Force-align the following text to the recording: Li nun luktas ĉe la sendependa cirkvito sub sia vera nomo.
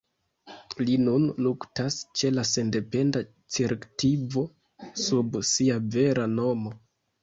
Li 0.87 0.95
nun 1.01 1.27
luktas 1.47 1.99
ĉe 2.23 2.33
la 2.39 2.47
sendependa 2.53 3.25
cirkvito 3.59 4.47
sub 5.07 5.43
sia 5.55 5.83
vera 5.99 6.31
nomo. 6.39 6.79